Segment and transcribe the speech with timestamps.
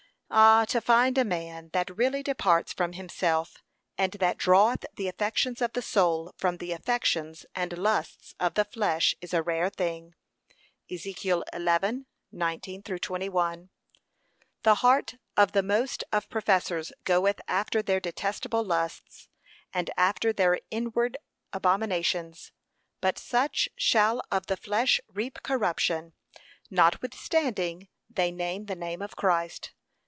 [0.33, 0.63] Ah!
[0.69, 3.61] to find a man that really departs from himself,
[3.97, 8.65] and that draweth the affections of the soul, from the affections and lusts of his
[8.67, 10.15] flesh is rare thing.
[10.89, 11.17] (Ezek.
[11.19, 13.69] 11:19 21)
[14.63, 19.27] The heart of the most of professors goeth after their detestable lusts,
[19.73, 21.17] and after their inward
[21.51, 22.53] abominations.
[23.01, 26.13] But such shall of the flesh reap corruption,'
[26.69, 29.73] notwithstanding they name the name of Christ.